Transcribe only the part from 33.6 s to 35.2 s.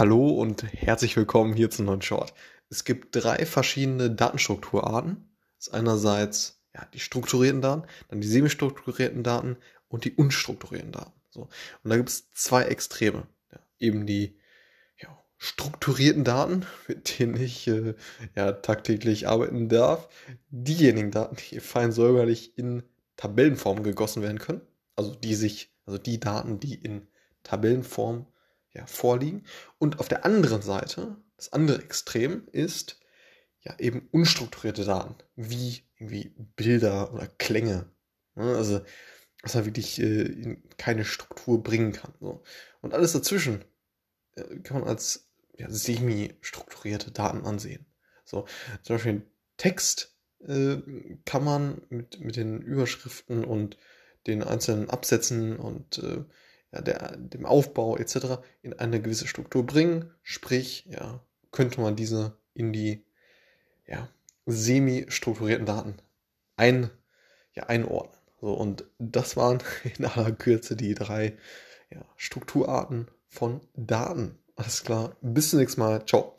ja eben unstrukturierte Daten,